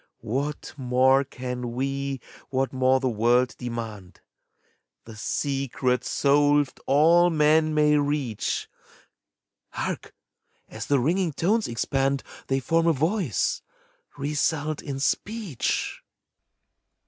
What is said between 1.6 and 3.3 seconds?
we, what more the